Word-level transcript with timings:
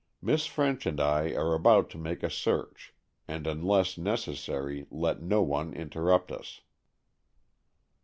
Miss 0.19 0.47
French 0.47 0.87
and 0.87 0.99
I 0.99 1.35
are 1.35 1.53
about 1.53 1.91
to 1.91 1.99
make 1.99 2.23
a 2.23 2.29
search, 2.31 2.91
and, 3.27 3.45
unless 3.45 3.99
necessary, 3.99 4.87
let 4.89 5.21
no 5.21 5.43
one 5.43 5.73
interrupt 5.75 6.31
us." 6.31 6.61